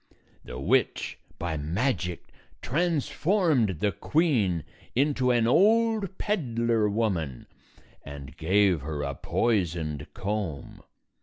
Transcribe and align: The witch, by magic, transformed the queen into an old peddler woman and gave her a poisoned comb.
The 0.43 0.57
witch, 0.59 1.19
by 1.37 1.57
magic, 1.57 2.29
transformed 2.63 3.81
the 3.81 3.91
queen 3.91 4.63
into 4.95 5.29
an 5.29 5.45
old 5.45 6.17
peddler 6.17 6.89
woman 6.89 7.45
and 8.03 8.35
gave 8.35 8.81
her 8.81 9.03
a 9.03 9.13
poisoned 9.13 10.07
comb. 10.15 10.81